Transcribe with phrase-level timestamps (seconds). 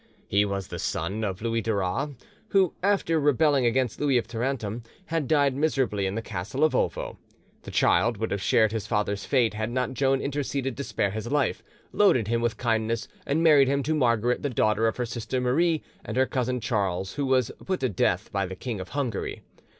[0.27, 2.09] He was the son of Louis Duras,
[2.47, 7.19] who after rebelling against Louis of Tarentum, had died miserably in the castle of Ovo.
[7.61, 11.31] The child would have shared his father's fate had not Joan interceded to spare his
[11.31, 11.61] life,
[11.91, 15.83] loaded him with kindness, and married him to Margaret, the daughter of her sister Marie
[16.03, 19.43] and her cousin Charles, who was put to death by the King of Hungary.